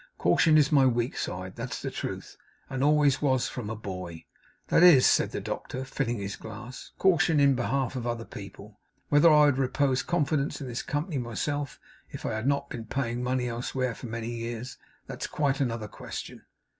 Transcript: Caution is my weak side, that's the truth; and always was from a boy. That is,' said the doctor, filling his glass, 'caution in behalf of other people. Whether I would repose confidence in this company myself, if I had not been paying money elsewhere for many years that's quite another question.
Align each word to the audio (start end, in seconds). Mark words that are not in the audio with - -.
Caution 0.17 0.57
is 0.57 0.71
my 0.71 0.83
weak 0.83 1.15
side, 1.15 1.55
that's 1.55 1.79
the 1.79 1.91
truth; 1.91 2.35
and 2.71 2.83
always 2.83 3.21
was 3.21 3.47
from 3.47 3.69
a 3.69 3.75
boy. 3.75 4.25
That 4.69 4.81
is,' 4.81 5.05
said 5.05 5.29
the 5.29 5.39
doctor, 5.39 5.85
filling 5.85 6.17
his 6.17 6.35
glass, 6.37 6.89
'caution 6.97 7.39
in 7.39 7.53
behalf 7.53 7.95
of 7.95 8.07
other 8.07 8.25
people. 8.25 8.79
Whether 9.09 9.31
I 9.31 9.45
would 9.45 9.59
repose 9.59 10.01
confidence 10.01 10.59
in 10.59 10.65
this 10.67 10.81
company 10.81 11.19
myself, 11.19 11.79
if 12.09 12.25
I 12.25 12.33
had 12.33 12.47
not 12.47 12.67
been 12.71 12.85
paying 12.85 13.21
money 13.21 13.47
elsewhere 13.47 13.93
for 13.93 14.07
many 14.07 14.31
years 14.31 14.77
that's 15.05 15.27
quite 15.27 15.61
another 15.61 15.87
question. 15.87 16.45